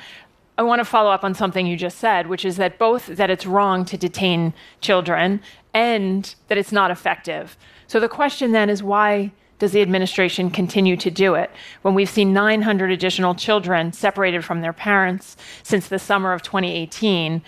I 0.58 0.64
want 0.64 0.80
to 0.80 0.86
follow 0.86 1.12
up 1.12 1.24
on 1.24 1.34
something 1.34 1.68
you 1.68 1.76
just 1.76 1.98
said, 1.98 2.28
which 2.28 2.46
is 2.46 2.56
that 2.58 2.80
both 2.80 3.08
that 3.08 3.30
it's 3.30 3.46
wrong 3.46 3.84
to 3.86 3.98
detain 3.98 4.54
children 4.80 5.42
and 5.74 6.34
that 6.48 6.58
it's 6.58 6.72
not 6.72 6.92
effective. 6.92 7.58
So 7.88 8.00
the 8.00 8.08
question 8.08 8.54
then 8.54 8.70
is 8.70 8.82
why 8.82 9.32
does 9.60 9.72
the 9.72 9.82
administration 9.82 10.50
continue 10.50 10.98
to 10.98 11.10
do 11.10 11.36
it 11.36 11.50
when 11.82 11.94
we've 11.94 12.10
seen 12.10 12.34
900 12.34 12.92
additional 12.92 13.36
children 13.36 13.94
separated 13.94 14.44
from 14.44 14.62
their 14.62 14.74
parents 14.74 15.38
since 15.64 15.88
the 15.88 16.00
summer 16.00 16.34
of 16.34 16.42
2018? 16.42 17.42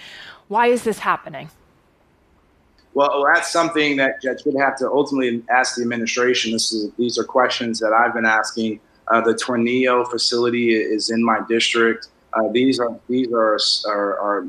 Why 0.47 0.67
is 0.67 0.83
this 0.83 0.99
happening? 0.99 1.49
Well, 2.93 3.25
that's 3.31 3.51
something 3.51 3.97
that 3.97 4.21
Judge 4.21 4.43
would 4.45 4.59
have 4.59 4.77
to 4.77 4.89
ultimately 4.89 5.43
ask 5.51 5.75
the 5.75 5.83
administration. 5.83 6.55
Is, 6.55 6.89
these 6.97 7.17
are 7.19 7.23
questions 7.23 7.79
that 7.79 7.93
I've 7.93 8.13
been 8.13 8.25
asking. 8.25 8.79
Uh, 9.09 9.21
the 9.21 9.33
Tornillo 9.33 10.09
facility 10.09 10.73
is 10.73 11.09
in 11.09 11.23
my 11.23 11.41
district. 11.47 12.07
Uh, 12.33 12.49
these 12.51 12.79
are 12.79 12.99
these 13.07 13.31
are 13.31 13.57
are, 13.87 14.19
are 14.19 14.47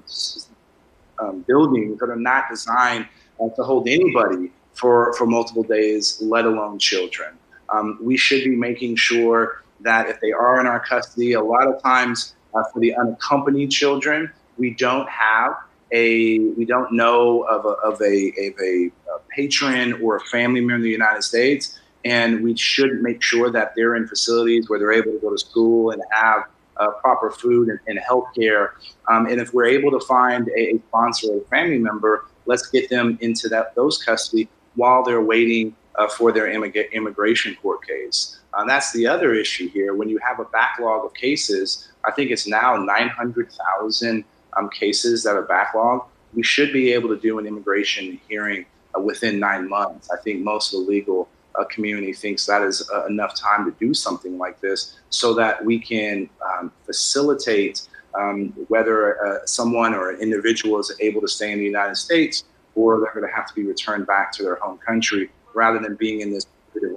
um, 1.18 1.44
buildings 1.46 1.98
that 1.98 2.08
are 2.08 2.16
not 2.16 2.44
designed 2.48 3.06
uh, 3.40 3.48
to 3.50 3.62
hold 3.62 3.88
anybody 3.88 4.50
for, 4.78 5.12
for 5.14 5.26
multiple 5.26 5.64
days, 5.64 6.20
let 6.22 6.44
alone 6.44 6.78
children. 6.78 7.30
Um, 7.70 7.98
we 8.00 8.16
should 8.16 8.44
be 8.44 8.56
making 8.56 8.96
sure 8.96 9.62
that 9.80 10.08
if 10.08 10.20
they 10.20 10.32
are 10.32 10.60
in 10.60 10.66
our 10.66 10.80
custody, 10.80 11.32
a 11.32 11.42
lot 11.42 11.66
of 11.66 11.82
times 11.82 12.34
uh, 12.54 12.62
for 12.72 12.80
the 12.80 12.94
unaccompanied 12.96 13.70
children, 13.70 14.32
we 14.56 14.74
don't 14.74 15.08
have 15.08 15.54
a 15.92 16.38
we 16.40 16.64
don't 16.64 16.92
know 16.92 17.42
of 17.42 17.64
a, 17.64 17.68
of 17.68 18.00
a, 18.02 18.28
of 18.28 18.54
a, 18.60 18.86
a 18.86 19.18
patron 19.30 19.94
or 20.02 20.16
a 20.16 20.20
family 20.20 20.60
member 20.60 20.76
in 20.76 20.82
the 20.82 20.90
United 20.90 21.22
States, 21.22 21.78
and 22.04 22.42
we 22.42 22.56
should 22.56 23.02
make 23.02 23.22
sure 23.22 23.50
that 23.50 23.72
they're 23.76 23.96
in 23.96 24.06
facilities 24.06 24.68
where 24.68 24.78
they're 24.78 24.92
able 24.92 25.12
to 25.12 25.18
go 25.18 25.30
to 25.30 25.38
school 25.38 25.90
and 25.90 26.02
have 26.10 26.44
uh, 26.78 26.90
proper 26.90 27.30
food 27.30 27.68
and, 27.68 27.78
and 27.86 27.98
health 27.98 28.28
care. 28.34 28.74
Um, 29.08 29.26
and 29.26 29.40
if 29.40 29.52
we're 29.52 29.66
able 29.66 29.90
to 29.98 30.04
find 30.06 30.48
a, 30.48 30.74
a, 30.74 30.78
sponsor 30.88 31.32
or 31.32 31.38
a 31.38 31.44
family 31.46 31.78
member, 31.78 32.26
let's 32.46 32.68
get 32.68 32.88
them 32.88 33.18
into 33.20 33.48
that 33.48 33.74
those 33.74 34.02
custody 34.02 34.48
while 34.74 35.02
they're 35.02 35.22
waiting 35.22 35.74
uh, 35.98 36.08
for 36.08 36.32
their 36.32 36.46
immig- 36.46 36.92
immigration 36.92 37.56
court 37.56 37.86
case. 37.86 38.38
Uh, 38.54 38.64
that's 38.64 38.92
the 38.92 39.06
other 39.06 39.34
issue 39.34 39.68
here. 39.68 39.94
When 39.94 40.08
you 40.08 40.18
have 40.18 40.40
a 40.40 40.44
backlog 40.44 41.04
of 41.04 41.12
cases, 41.12 41.88
I 42.04 42.12
think 42.12 42.30
it's 42.30 42.46
now 42.46 42.76
900,000 42.76 44.24
um, 44.56 44.70
cases 44.70 45.22
that 45.24 45.36
are 45.36 45.44
backlogged. 45.44 46.06
We 46.34 46.42
should 46.42 46.72
be 46.72 46.92
able 46.92 47.08
to 47.10 47.20
do 47.20 47.38
an 47.38 47.46
immigration 47.46 48.20
hearing 48.28 48.64
uh, 48.96 49.00
within 49.00 49.38
nine 49.38 49.68
months. 49.68 50.08
I 50.10 50.16
think 50.22 50.42
most 50.42 50.72
of 50.72 50.84
the 50.84 50.90
legal 50.90 51.28
uh, 51.58 51.64
community 51.64 52.12
thinks 52.12 52.46
that 52.46 52.62
is 52.62 52.88
uh, 52.94 53.06
enough 53.06 53.34
time 53.34 53.64
to 53.64 53.76
do 53.84 53.92
something 53.92 54.38
like 54.38 54.60
this 54.60 54.98
so 55.10 55.34
that 55.34 55.64
we 55.64 55.78
can 55.78 56.30
um, 56.46 56.70
facilitate 56.86 57.88
um, 58.14 58.50
whether 58.68 59.24
uh, 59.26 59.46
someone 59.46 59.94
or 59.94 60.10
an 60.10 60.20
individual 60.20 60.78
is 60.78 60.94
able 61.00 61.20
to 61.20 61.28
stay 61.28 61.52
in 61.52 61.58
the 61.58 61.64
United 61.64 61.96
States 61.96 62.44
or 62.74 63.00
they're 63.00 63.12
going 63.12 63.26
to 63.26 63.34
have 63.34 63.46
to 63.48 63.54
be 63.54 63.64
returned 63.64 64.06
back 64.06 64.30
to 64.32 64.42
their 64.42 64.56
home 64.56 64.78
country 64.78 65.30
rather 65.54 65.78
than 65.78 65.96
being 65.96 66.20
in 66.20 66.32
this 66.32 66.46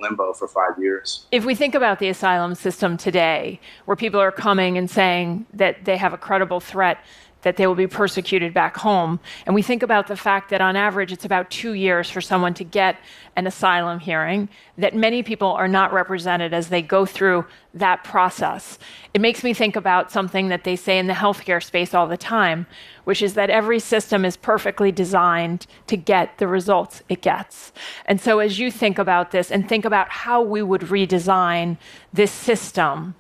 limbo 0.02 0.34
for 0.34 0.48
five 0.48 0.78
years. 0.80 1.26
If 1.32 1.46
we 1.46 1.56
think 1.56 1.76
about 1.76 2.00
the 2.00 2.10
asylum 2.10 2.56
system 2.56 2.98
today, 2.98 3.60
where 3.86 3.96
people 3.96 4.20
are 4.20 4.32
coming 4.32 4.78
and 4.78 4.90
saying 4.90 5.46
that 5.54 5.86
they 5.86 5.98
have 5.98 6.14
a 6.14 6.18
credible 6.18 6.60
threat 6.60 7.04
that 7.42 7.58
they 7.58 7.68
will 7.68 7.76
be 7.76 7.88
persecuted 7.88 8.54
back 8.54 8.78
home. 8.78 9.20
And 9.46 9.56
we 9.56 9.62
think 9.62 9.84
about 9.84 10.08
the 10.08 10.16
fact 10.16 10.50
that 10.50 10.62
on 10.62 10.76
average 10.76 11.12
it's 11.12 11.26
about 11.26 11.50
two 11.50 11.74
years 11.74 12.10
for 12.10 12.22
someone 12.22 12.54
to 12.56 12.64
get 12.64 12.98
an 13.36 13.48
asylum 13.48 14.00
hearing, 14.00 14.50
that 14.78 14.96
many 14.96 15.24
people 15.24 15.48
are 15.48 15.68
not 15.68 15.94
represented 15.94 16.54
as 16.54 16.70
they 16.70 16.82
go 16.82 17.06
through 17.06 17.46
that 17.74 18.04
process. 18.04 18.78
It 19.14 19.22
makes 19.22 19.44
me 19.44 19.54
think 19.54 19.76
about 19.76 20.12
something 20.12 20.50
that 20.50 20.64
they 20.64 20.76
say 20.76 21.00
in 21.00 21.08
the 21.08 21.14
healthcare 21.14 21.64
space 21.64 21.94
all 21.94 22.08
the 22.08 22.18
time, 22.18 22.68
which 23.06 23.22
is 23.22 23.34
that 23.36 23.50
every 23.50 23.80
system 23.80 24.26
is 24.26 24.36
perfectly 24.36 24.92
designed 24.92 25.66
to 25.88 25.96
get 25.96 26.38
the 26.38 26.48
results 26.48 27.04
it 27.08 27.22
gets. 27.22 27.72
And 28.06 28.20
so 28.20 28.40
as 28.40 28.60
you 28.60 28.70
think 28.70 29.00
about 29.00 29.32
this 29.32 29.50
and 29.50 29.68
think 29.68 29.86
about 29.86 30.10
how 30.10 30.42
we 30.42 30.62
would 30.62 30.82
redesign 30.82 31.78
this 32.12 32.32
system 32.32 33.16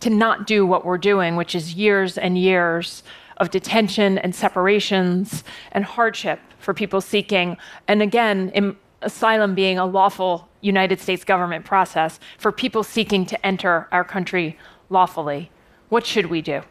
to 0.00 0.10
not 0.10 0.46
do 0.46 0.64
what 0.64 0.84
we're 0.84 0.98
doing, 0.98 1.34
which 1.34 1.56
is 1.56 1.74
years 1.74 2.16
and 2.16 2.38
years 2.38 3.02
of 3.38 3.50
detention 3.50 4.18
and 4.18 4.34
separations 4.34 5.44
and 5.72 5.84
hardship 5.84 6.40
for 6.58 6.74
people 6.74 7.00
seeking, 7.00 7.56
and 7.86 8.02
again, 8.02 8.76
asylum 9.02 9.54
being 9.54 9.78
a 9.78 9.86
lawful 9.86 10.48
United 10.60 11.00
States 11.00 11.24
government 11.24 11.64
process 11.64 12.18
for 12.36 12.50
people 12.50 12.82
seeking 12.82 13.24
to 13.26 13.46
enter 13.46 13.86
our 13.92 14.04
country 14.04 14.58
lawfully. 14.90 15.50
What 15.88 16.04
should 16.04 16.26
we 16.26 16.42
do? 16.42 16.62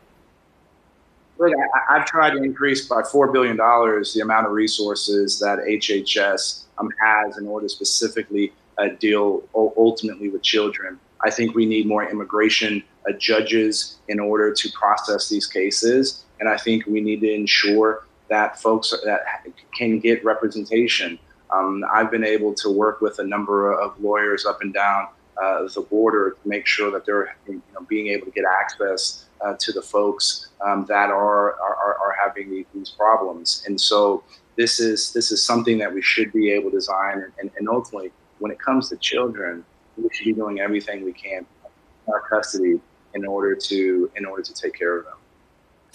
Look, 1.39 1.53
I, 1.89 1.97
have 1.97 2.07
tried 2.07 2.31
to 2.31 2.37
increase 2.37 2.87
by 2.87 3.01
$4 3.01 3.31
billion 3.31 3.57
the 3.57 4.19
amount 4.23 4.47
of 4.47 4.53
resources 4.53 5.39
that 5.39 5.59
HHS 5.59 6.63
um, 6.79 6.89
has 6.99 7.37
in 7.37 7.47
order 7.47 7.67
to 7.67 7.69
specifically 7.69 8.53
uh, 8.77 8.89
deal 8.99 9.43
ultimately 9.53 10.29
with 10.29 10.41
children. 10.41 10.99
I 11.23 11.29
think 11.29 11.55
we 11.55 11.65
need 11.65 11.87
more 11.87 12.09
immigration 12.09 12.83
uh, 13.07 13.13
judges 13.13 13.97
in 14.07 14.19
order 14.19 14.51
to 14.51 14.71
process 14.71 15.29
these 15.29 15.45
cases. 15.45 16.23
And 16.39 16.49
I 16.49 16.57
think 16.57 16.85
we 16.85 17.01
need 17.01 17.21
to 17.21 17.31
ensure 17.31 18.05
that 18.29 18.59
folks 18.59 18.93
that 19.05 19.21
can 19.75 19.99
get 19.99 20.23
representation. 20.23 21.17
Um, 21.49 21.83
I've 21.91 22.11
been 22.11 22.25
able 22.25 22.53
to 22.55 22.69
work 22.69 23.01
with 23.01 23.19
a 23.19 23.23
number 23.23 23.71
of 23.71 23.99
lawyers 24.01 24.45
up 24.45 24.61
and 24.61 24.73
down 24.73 25.07
uh, 25.41 25.67
the 25.67 25.81
border 25.81 26.31
to 26.31 26.49
make 26.49 26.65
sure 26.65 26.91
that 26.91 27.05
they're 27.05 27.35
you 27.47 27.61
know, 27.73 27.81
being 27.87 28.07
able 28.07 28.25
to 28.25 28.31
get 28.31 28.43
access 28.59 29.25
uh, 29.41 29.55
to 29.59 29.71
the 29.71 29.81
folks 29.81 30.47
um, 30.65 30.85
that 30.87 31.09
are, 31.09 31.53
are, 31.53 31.97
are 31.99 32.15
having 32.21 32.65
these 32.73 32.89
problems. 32.89 33.63
And 33.67 33.79
so 33.79 34.23
this 34.57 34.79
is 34.79 35.13
this 35.13 35.31
is 35.31 35.43
something 35.43 35.77
that 35.77 35.93
we 35.93 36.01
should 36.01 36.33
be 36.33 36.51
able 36.51 36.71
to 36.71 36.77
design. 36.77 37.31
And, 37.39 37.51
and 37.57 37.69
ultimately, 37.69 38.11
when 38.39 38.51
it 38.51 38.59
comes 38.59 38.89
to 38.89 38.97
children, 38.97 39.63
we 39.95 40.09
should 40.11 40.25
be 40.25 40.33
doing 40.33 40.59
everything 40.59 41.05
we 41.05 41.13
can 41.13 41.45
in 42.07 42.13
our 42.13 42.21
custody 42.21 42.79
in 43.13 43.25
order 43.25 43.55
to 43.55 44.11
in 44.15 44.25
order 44.25 44.41
to 44.41 44.53
take 44.53 44.73
care 44.73 44.97
of 44.97 45.05
them. 45.05 45.16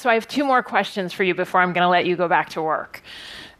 So 0.02 0.10
I 0.10 0.14
have 0.14 0.26
two 0.26 0.42
more 0.42 0.64
questions 0.64 1.12
for 1.12 1.22
you 1.22 1.32
before 1.32 1.60
I'm 1.60 1.72
going 1.72 1.84
to 1.84 1.88
let 1.88 2.06
you 2.06 2.16
go 2.16 2.26
back 2.26 2.48
to 2.50 2.60
work. 2.60 3.04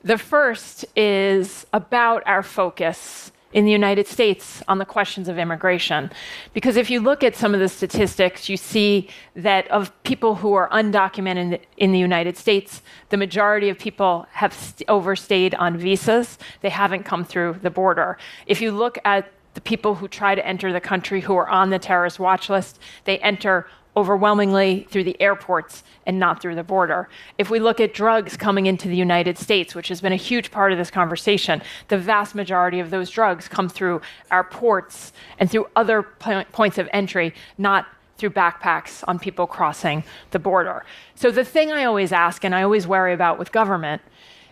The 0.03 0.19
first 0.19 0.85
is 0.97 1.65
about 1.73 2.25
our 2.27 2.43
focus 2.43 3.31
in 3.53 3.65
the 3.65 3.71
United 3.71 4.09
States 4.09 4.61
on 4.67 4.79
the 4.79 4.85
questions 4.85 5.29
of 5.29 5.39
immigration. 5.39 6.11
Because 6.53 6.77
if 6.77 6.91
you 6.91 6.99
look 6.99 7.23
at 7.23 7.37
some 7.37 7.55
of 7.55 7.61
the 7.61 7.69
statistics, 7.69 8.49
you 8.49 8.57
see 8.57 9.09
that 9.37 9.71
of 9.71 9.93
people 10.03 10.35
who 10.35 10.53
are 10.55 10.69
undocumented 10.71 11.61
in 11.77 11.93
the 11.93 11.99
United 12.01 12.37
States, 12.37 12.83
the 13.11 13.17
majority 13.17 13.69
of 13.69 13.79
people 13.79 14.27
have 14.33 14.53
st- 14.53 14.91
overstayed 14.91 15.55
on 15.55 15.79
visas. 15.79 16.39
They 16.61 16.71
haven't 16.71 17.05
come 17.05 17.25
through 17.25 17.61
the 17.63 17.71
border. 17.71 18.19
If 18.49 18.61
you 18.61 18.73
look 18.73 18.99
at 19.05 19.31
the 19.55 19.61
people 19.61 19.95
who 19.95 20.09
try 20.09 20.35
to 20.35 20.45
enter 20.45 20.73
the 20.73 20.81
country 20.81 21.21
who 21.21 21.37
are 21.37 21.49
on 21.49 21.71
the 21.71 21.79
terrorist 21.79 22.19
watch 22.19 22.51
list, 22.51 22.81
they 23.05 23.19
enter 23.19 23.69
overwhelmingly 23.97 24.87
through 24.91 25.05
the 25.05 25.21
airports 25.21 25.85
and 26.07 26.19
not 26.19 26.41
through 26.41 26.55
the 26.55 26.63
border. 26.63 27.09
If 27.37 27.51
we 27.51 27.59
look 27.59 27.79
at 27.81 27.93
drugs 27.93 28.37
coming 28.37 28.67
into 28.67 28.89
the 28.89 28.97
United 28.97 29.37
States, 29.39 29.75
which 29.75 29.89
has 29.89 30.01
been 30.01 30.13
a 30.13 30.17
huge 30.17 30.51
part 30.51 30.73
of 30.73 30.79
this 30.79 30.91
conversation, 30.91 31.63
the 31.89 31.99
vast 31.99 32.35
majority 32.35 32.81
of 32.81 32.91
those 32.91 33.11
drugs 33.11 33.49
come 33.49 33.69
through 33.69 34.01
our 34.31 34.45
ports 34.45 35.13
and 35.39 35.51
through 35.51 35.67
other 35.77 36.03
points 36.03 36.79
of 36.79 36.89
entry, 36.93 37.35
not 37.59 37.87
through 38.17 38.31
backpacks 38.31 39.05
on 39.07 39.19
people 39.19 39.47
crossing 39.47 40.05
the 40.31 40.39
border. 40.39 40.85
So 41.15 41.31
the 41.31 41.45
thing 41.45 41.73
I 41.73 41.85
always 41.85 42.13
ask 42.13 42.45
and 42.45 42.55
I 42.55 42.63
always 42.63 42.87
worry 42.87 43.13
about 43.13 43.39
with 43.39 43.53
government 43.53 44.01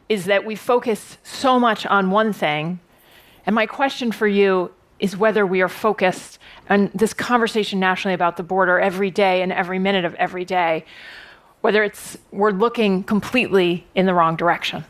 is 0.08 0.24
that 0.24 0.44
we 0.44 0.56
focus 0.56 1.18
so 1.22 1.58
much 1.58 1.86
on 1.86 2.10
one 2.10 2.32
thing. 2.32 2.80
And 3.46 3.54
my 3.54 3.66
question 3.66 4.12
for 4.12 4.26
you 4.26 4.72
is 5.00 5.16
whether 5.16 5.46
we 5.46 5.60
are 5.60 5.68
focused 5.68 6.38
on 6.68 6.90
this 6.94 7.12
conversation 7.12 7.80
nationally 7.80 8.14
about 8.14 8.36
the 8.36 8.42
border 8.42 8.78
every 8.78 9.10
day 9.10 9.42
and 9.42 9.52
every 9.52 9.78
minute 9.78 10.04
of 10.04 10.14
every 10.14 10.44
day, 10.44 10.84
whether 11.60 11.82
it's 11.82 12.16
we're 12.30 12.52
looking 12.52 13.02
completely 13.02 13.86
in 13.94 14.06
the 14.06 14.14
wrong 14.14 14.36
direction. 14.36 14.84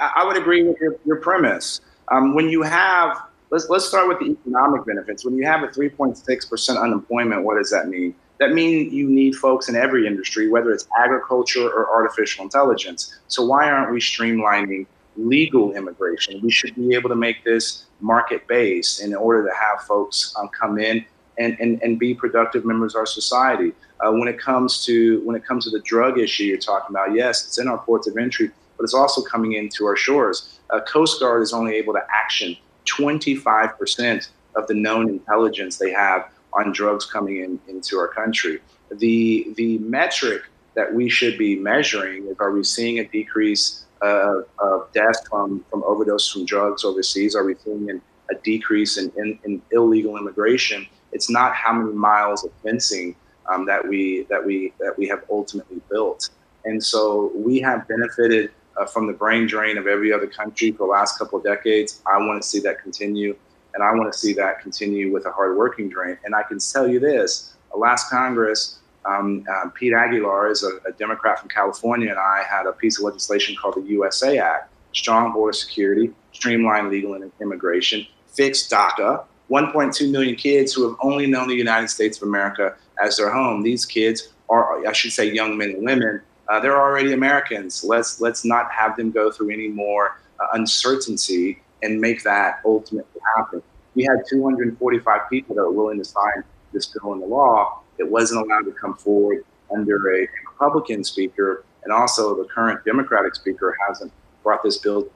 I, 0.00 0.24
would 0.24 0.36
agree 0.36 0.64
with 0.64 0.76
your, 0.80 0.96
your 1.04 1.16
premise. 1.16 1.80
Um, 2.08 2.34
when 2.34 2.48
you 2.48 2.62
have, 2.62 3.16
let's, 3.50 3.68
let's 3.68 3.84
start 3.84 4.08
with 4.08 4.18
the 4.18 4.26
economic 4.32 4.84
benefits. 4.84 5.24
When 5.24 5.36
you 5.36 5.46
have 5.46 5.62
a 5.62 5.68
3.6% 5.68 6.82
unemployment, 6.82 7.44
what 7.44 7.58
does 7.58 7.70
that 7.70 7.88
mean? 7.88 8.14
That 8.38 8.52
means 8.52 8.92
you 8.92 9.08
need 9.08 9.34
folks 9.34 9.68
in 9.68 9.76
every 9.76 10.06
industry, 10.06 10.48
whether 10.48 10.72
it's 10.72 10.86
agriculture 10.98 11.68
or 11.68 11.88
artificial 11.90 12.44
intelligence. 12.44 13.18
So 13.28 13.44
why 13.44 13.70
aren't 13.70 13.92
we 13.92 14.00
streamlining 14.00 14.86
legal 15.18 15.74
immigration. 15.74 16.40
We 16.42 16.50
should 16.50 16.74
be 16.76 16.94
able 16.94 17.08
to 17.10 17.16
make 17.16 17.44
this 17.44 17.84
market 18.00 18.46
based 18.46 19.02
in 19.02 19.14
order 19.14 19.46
to 19.46 19.54
have 19.54 19.82
folks 19.82 20.34
um, 20.38 20.48
come 20.48 20.78
in 20.78 21.04
and, 21.38 21.56
and, 21.60 21.82
and 21.82 21.98
be 21.98 22.14
productive 22.14 22.64
members 22.64 22.94
of 22.94 23.00
our 23.00 23.06
society. 23.06 23.72
Uh, 24.00 24.12
when 24.12 24.28
it 24.28 24.38
comes 24.38 24.84
to 24.84 25.20
when 25.24 25.34
it 25.34 25.44
comes 25.44 25.64
to 25.64 25.70
the 25.70 25.80
drug 25.80 26.18
issue 26.18 26.44
you're 26.44 26.58
talking 26.58 26.94
about, 26.94 27.14
yes, 27.14 27.46
it's 27.46 27.58
in 27.58 27.68
our 27.68 27.78
ports 27.78 28.06
of 28.06 28.16
entry, 28.16 28.50
but 28.76 28.84
it's 28.84 28.94
also 28.94 29.20
coming 29.22 29.54
into 29.54 29.84
our 29.86 29.96
shores. 29.96 30.60
Uh, 30.70 30.80
Coast 30.80 31.20
Guard 31.20 31.42
is 31.42 31.52
only 31.52 31.74
able 31.74 31.92
to 31.94 32.02
action 32.12 32.56
25% 32.86 34.28
of 34.54 34.66
the 34.66 34.74
known 34.74 35.08
intelligence 35.08 35.78
they 35.78 35.90
have 35.90 36.28
on 36.52 36.72
drugs 36.72 37.04
coming 37.04 37.38
in 37.38 37.60
into 37.68 37.98
our 37.98 38.08
country. 38.08 38.60
The 38.90 39.52
the 39.56 39.78
metric 39.78 40.42
that 40.74 40.94
we 40.94 41.10
should 41.10 41.36
be 41.36 41.56
measuring 41.56 42.26
is: 42.28 42.36
Are 42.38 42.52
we 42.52 42.62
seeing 42.62 43.00
a 43.00 43.04
decrease 43.04 43.84
uh, 44.02 44.42
of 44.58 44.92
deaths 44.92 45.20
from, 45.28 45.64
from 45.70 45.82
overdose 45.84 46.30
from 46.30 46.44
drugs 46.44 46.84
overseas? 46.84 47.34
Are 47.34 47.44
we 47.44 47.54
seeing 47.56 47.90
an, 47.90 48.02
a 48.30 48.34
decrease 48.36 48.98
in, 48.98 49.12
in, 49.16 49.38
in, 49.44 49.62
illegal 49.72 50.16
immigration? 50.16 50.86
It's 51.12 51.30
not 51.30 51.54
how 51.54 51.72
many 51.72 51.94
miles 51.94 52.44
of 52.44 52.52
fencing 52.62 53.16
um, 53.48 53.64
that 53.66 53.86
we 53.86 54.26
that 54.28 54.44
we 54.44 54.72
that 54.78 54.94
we 54.98 55.08
have 55.08 55.24
ultimately 55.30 55.80
built. 55.90 56.28
And 56.64 56.82
so 56.82 57.32
we 57.34 57.60
have 57.60 57.88
benefited 57.88 58.50
uh, 58.76 58.84
from 58.84 59.06
the 59.06 59.12
brain 59.12 59.46
drain 59.46 59.78
of 59.78 59.86
every 59.86 60.12
other 60.12 60.26
country 60.26 60.70
for 60.72 60.86
the 60.86 60.92
last 60.92 61.18
couple 61.18 61.38
of 61.38 61.44
decades. 61.44 62.02
I 62.06 62.18
want 62.18 62.42
to 62.42 62.46
see 62.46 62.60
that 62.60 62.82
continue, 62.82 63.34
and 63.74 63.82
I 63.82 63.92
want 63.92 64.12
to 64.12 64.18
see 64.18 64.34
that 64.34 64.60
continue 64.60 65.12
with 65.12 65.24
a 65.24 65.30
hardworking 65.32 65.88
drain. 65.88 66.18
And 66.24 66.34
I 66.34 66.42
can 66.42 66.58
tell 66.58 66.86
you 66.86 67.00
this: 67.00 67.54
last 67.74 68.10
Congress 68.10 68.77
um, 69.04 69.44
uh, 69.50 69.68
Pete 69.70 69.92
Aguilar 69.92 70.50
is 70.50 70.62
a, 70.62 70.78
a, 70.88 70.92
Democrat 70.98 71.38
from 71.38 71.48
California, 71.48 72.10
and 72.10 72.18
I 72.18 72.42
had 72.48 72.66
a 72.66 72.72
piece 72.72 72.98
of 72.98 73.04
legislation 73.04 73.56
called 73.56 73.76
the 73.76 73.82
USA 73.82 74.38
Act, 74.38 74.70
strong 74.92 75.32
border 75.32 75.52
security, 75.52 76.12
streamline 76.32 76.90
legal 76.90 77.18
immigration, 77.40 78.06
fix 78.26 78.68
DACA, 78.68 79.24
1.2 79.50 80.10
million 80.10 80.34
kids 80.36 80.72
who 80.72 80.88
have 80.88 80.96
only 81.00 81.26
known 81.26 81.48
the 81.48 81.54
United 81.54 81.88
States 81.88 82.20
of 82.20 82.28
America 82.28 82.74
as 83.02 83.16
their 83.16 83.30
home. 83.30 83.62
These 83.62 83.86
kids 83.86 84.32
are, 84.48 84.86
I 84.86 84.92
should 84.92 85.12
say, 85.12 85.32
young 85.32 85.56
men 85.56 85.70
and 85.70 85.84
women. 85.84 86.20
Uh, 86.48 86.60
they're 86.60 86.80
already 86.80 87.12
Americans. 87.12 87.84
Let's 87.84 88.20
let's 88.20 88.44
not 88.44 88.70
have 88.72 88.96
them 88.96 89.10
go 89.10 89.30
through 89.30 89.50
any 89.50 89.68
more 89.68 90.20
uh, 90.40 90.46
uncertainty 90.52 91.62
and 91.82 92.00
make 92.00 92.22
that 92.24 92.60
ultimately 92.64 93.20
happen. 93.36 93.62
We 93.94 94.04
had 94.04 94.22
245 94.28 95.20
people 95.30 95.54
that 95.56 95.62
were 95.62 95.72
willing 95.72 95.98
to 95.98 96.04
sign 96.04 96.44
this 96.72 96.86
bill 96.86 97.14
into 97.14 97.26
law. 97.26 97.80
It 97.98 98.10
wasn't 98.10 98.44
allowed 98.44 98.64
to 98.64 98.72
come 98.72 98.94
forward 98.94 99.44
under 99.74 99.96
a 100.14 100.28
Republican 100.50 101.04
speaker, 101.04 101.64
and 101.84 101.92
also 101.92 102.34
the 102.36 102.48
current 102.48 102.84
Democratic 102.84 103.34
speaker 103.34 103.76
hasn't 103.86 104.12
brought 104.42 104.62
this 104.62 104.78
bill 104.78 105.08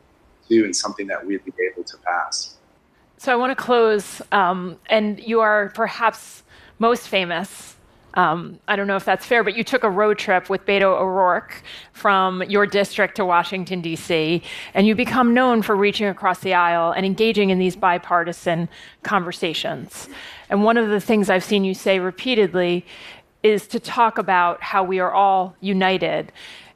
to 0.49 0.65
and 0.65 0.75
something 0.75 1.07
that 1.07 1.25
we'd 1.25 1.45
be 1.45 1.53
able 1.73 1.85
to 1.85 1.97
pass. 1.99 2.57
So 3.19 3.33
I 3.33 3.37
want 3.37 3.57
to 3.57 3.63
close, 3.63 4.21
um, 4.33 4.79
and 4.87 5.21
you 5.21 5.41
are 5.41 5.71
perhaps 5.75 6.43
most 6.79 7.09
famous. 7.09 7.77
Um, 8.15 8.59
I 8.69 8.77
don't 8.77 8.87
know 8.87 8.97
if 8.97 9.05
that's 9.05 9.25
fair, 9.25 9.43
but 9.43 9.57
you 9.57 9.65
took 9.65 9.85
a 9.85 9.91
road 9.91 10.19
trip 10.19 10.51
with 10.51 10.67
Beto 10.67 11.01
O'Rourke 11.01 11.63
from 11.93 12.43
your 12.43 12.67
district 12.67 13.17
to 13.17 13.25
Washington, 13.25 13.81
D.C., 13.81 14.43
and 14.75 14.87
you 14.87 14.95
become 14.95 15.33
known 15.33 15.63
for 15.63 15.75
reaching 15.75 16.07
across 16.07 16.41
the 16.41 16.55
aisle 16.55 16.93
and 16.93 17.07
engaging 17.07 17.51
in 17.51 17.59
these 17.59 17.75
bipartisan 17.75 18.69
conversations. 19.03 20.09
And 20.51 20.63
one 20.63 20.77
of 20.77 20.91
the 20.91 21.01
things 21.01 21.31
I've 21.31 21.45
seen 21.45 21.65
you 21.65 21.75
say 21.75 21.99
repeatedly 21.99 22.85
is 23.43 23.67
to 23.69 23.81
talk 23.81 24.19
about 24.19 24.63
how 24.63 24.85
we 24.85 25.01
are 25.01 25.13
all 25.13 25.57
united. 25.61 26.33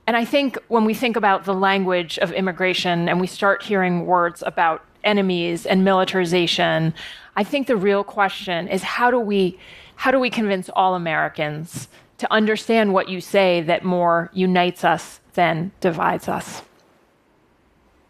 And 0.07 0.17
I 0.17 0.25
think 0.25 0.59
when 0.69 0.85
we 0.85 0.95
think 0.95 1.17
about 1.17 1.45
the 1.45 1.55
language 1.55 2.19
of 2.19 2.33
immigration 2.33 3.09
and 3.09 3.21
we 3.21 3.27
start 3.27 3.63
hearing 3.63 4.07
words 4.07 4.43
about 4.47 4.83
enemies 5.05 5.67
and 5.67 5.85
militarization, 5.85 6.95
I 7.37 7.45
think 7.45 7.67
the 7.67 7.77
real 7.77 8.03
question 8.03 8.69
is 8.69 8.83
how 8.83 9.11
do 9.11 9.19
we 9.19 9.59
how 9.97 10.11
do 10.11 10.19
we 10.19 10.31
convince 10.31 10.71
all 10.71 10.95
Americans 10.95 11.89
to 12.19 12.33
understand 12.33 12.93
what 12.93 13.09
you 13.09 13.21
say 13.21 13.61
that 13.63 13.85
more 13.85 14.31
unites 14.33 14.85
us 14.85 15.21
than 15.35 15.73
divides 15.81 16.29
us? 16.29 16.63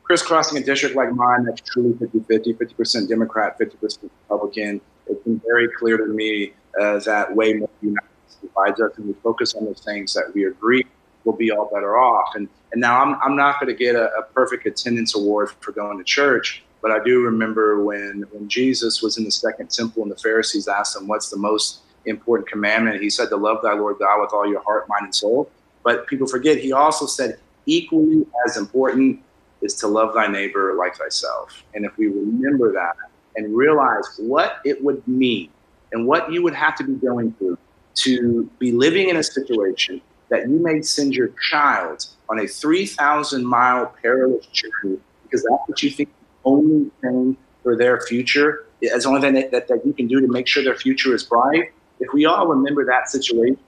Crisscrossing 0.05 0.59
a 0.59 0.65
district 0.65 0.95
like 0.95 1.13
mine 1.13 1.45
that's 1.45 1.61
truly 1.63 1.97
50 1.99 2.21
50, 2.21 2.55
50% 2.55 3.09
Democrat, 3.09 3.59
50% 3.59 4.11
Republican, 4.29 4.81
it's 5.09 5.23
been 5.25 5.41
very 5.45 5.69
clear 5.79 5.97
to 5.97 6.07
me 6.07 6.53
uh, 6.81 6.99
that 7.01 7.35
way 7.35 7.55
more 7.55 7.71
unites 7.81 8.07
divides 8.41 8.81
us 8.81 8.93
and 8.97 9.07
we 9.07 9.15
focus 9.15 9.55
on 9.55 9.65
those 9.65 9.81
things 9.81 10.13
that 10.15 10.31
we 10.35 10.45
agree 10.45 10.85
we'll 11.27 11.37
be 11.37 11.51
all 11.51 11.69
better 11.73 11.99
off. 11.99 12.35
And 12.35 12.49
and 12.73 12.81
now 12.81 13.03
I'm 13.03 13.21
I'm 13.21 13.37
not 13.37 13.61
going 13.61 13.69
to 13.69 13.79
get 13.79 13.95
a, 13.95 14.11
a, 14.17 14.23
perfect 14.23 14.67
attendance 14.67 15.15
award 15.15 15.51
for 15.61 15.73
going 15.73 15.99
to 15.99 16.05
church, 16.05 16.65
but 16.87 16.95
I 16.95 17.03
do 17.03 17.21
remember 17.21 17.83
when 17.83 18.25
when 18.31 18.49
Jesus 18.49 19.03
was 19.03 19.19
in 19.19 19.25
the 19.25 19.31
second 19.33 19.71
temple 19.71 20.05
and 20.05 20.13
the 20.13 20.17
Pharisees 20.17 20.69
asked 20.69 20.95
him, 20.95 21.09
"What's 21.09 21.31
the 21.31 21.37
most 21.37 21.81
important 22.05 22.49
commandment?" 22.49 23.03
He 23.03 23.11
said, 23.11 23.29
"To 23.31 23.37
love 23.37 23.61
thy 23.61 23.73
Lord 23.73 23.99
God 23.99 24.21
with 24.21 24.33
all 24.33 24.49
your 24.49 24.61
heart, 24.61 24.89
mind, 24.89 25.07
and 25.07 25.15
soul." 25.15 25.51
But 25.83 26.07
people 26.07 26.29
forget 26.29 26.59
he 26.59 26.71
also 26.71 27.07
said, 27.07 27.41
equally 27.67 28.25
as 28.47 28.57
important 28.57 29.21
is 29.63 29.75
to 29.75 29.89
love 29.89 30.15
thy 30.15 30.29
neighbor 30.29 30.75
like 30.75 30.97
thyself. 30.97 31.65
And 31.75 31.85
if 31.85 31.97
we 31.99 32.07
remember 32.07 32.73
that 32.75 32.95
and 33.35 33.57
realize 33.57 34.07
what 34.19 34.59
it 34.65 34.81
would 34.85 35.03
mean 35.09 35.51
and 35.91 36.07
what 36.07 36.31
you 36.31 36.41
would 36.45 36.55
have 36.55 36.77
to 36.77 36.85
be 36.85 36.95
going 36.95 37.33
through 37.33 37.59
to 37.97 38.49
be 38.61 38.71
living 38.71 39.09
in 39.09 39.17
a 39.17 39.25
situation 39.25 40.01
that 40.29 40.49
you 40.49 40.61
may 40.61 40.83
send 40.83 41.15
your 41.17 41.31
child 41.51 42.07
on 42.29 42.39
a 42.39 42.47
3,000 42.47 43.45
mile 43.45 43.93
perilous 44.01 44.47
journey 44.47 45.01
because 45.25 45.43
that's 45.43 45.69
what 45.69 45.83
you 45.83 45.91
think 45.91 46.11
only 46.47 46.91
thing 47.03 47.37
for 47.63 47.77
their 47.77 48.01
future 48.01 48.67
is 48.81 49.03
the 49.03 49.09
only 49.09 49.21
thing 49.21 49.35
that, 49.35 49.51
that, 49.51 49.69
that, 49.69 49.85
you 49.85 49.93
can 49.93 50.07
do 50.07 50.21
to 50.21 50.29
make 50.29 50.47
sure 50.47 50.63
their 50.63 50.77
future 50.77 51.15
is 51.15 51.25
bright. 51.25 51.73
If 52.01 52.13
we 52.13 52.25
all 52.27 52.47
remember 52.47 52.85
that 52.87 53.09
situation 53.09 53.59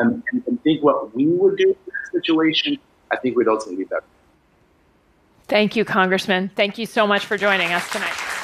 um, 0.00 0.22
and, 0.32 0.42
and, 0.46 0.62
think 0.62 0.82
what 0.82 1.14
we 1.14 1.26
would 1.26 1.56
do 1.56 1.68
in 1.68 1.76
that 1.86 2.22
situation, 2.22 2.78
I 3.10 3.16
think 3.16 3.36
we'd 3.36 3.48
ultimately 3.48 3.84
be 3.84 3.88
better. 3.88 4.04
Thank 5.46 5.76
you, 5.76 5.84
Congressman. 5.84 6.50
Thank 6.56 6.76
you 6.76 6.86
so 6.86 7.06
much 7.06 7.24
for 7.24 7.36
joining 7.36 7.72
us 7.72 7.88
tonight. 7.90 8.35